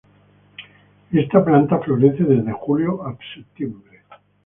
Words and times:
Esta 1.13 1.45
planta 1.45 1.77
florece 1.77 2.23
desde 2.23 2.51
julio 2.53 3.05
a 3.05 3.15
septiembre. 3.35 4.01